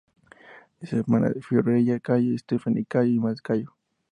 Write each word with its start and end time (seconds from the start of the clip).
Es 0.79 0.93
hermana 0.93 1.29
de 1.29 1.43
Fiorella 1.43 1.99
Cayo, 1.99 2.35
Stephanie 2.35 2.85
Cayo 2.87 3.11
y 3.13 3.19
Macs 3.19 3.39
Cayo. 3.43 3.75